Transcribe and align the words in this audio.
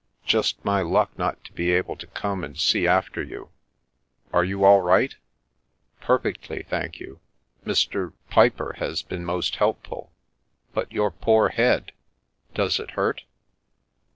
Just 0.25 0.65
my 0.65 0.81
luck 0.81 1.15
not 1.15 1.43
to 1.43 1.53
be 1.53 1.71
able 1.71 1.95
to 1.97 2.07
come 2.07 2.43
and 2.43 2.57
see 2.57 2.87
after 2.87 3.21
you. 3.21 3.51
Are 4.33 4.43
you 4.43 4.65
all 4.65 4.81
right?"" 4.81 5.15
Perfectly, 6.01 6.63
thank 6.67 6.99
you. 6.99 7.19
Mr.— 7.67 8.13
Piper 8.31 8.73
has 8.79 9.03
been 9.03 9.23
most 9.23 9.57
helpful. 9.57 10.11
But 10.73 10.91
your 10.91 11.11
poor 11.11 11.49
head! 11.49 11.91
Does 12.55 12.79
it 12.79 12.89
hurt 12.97 13.25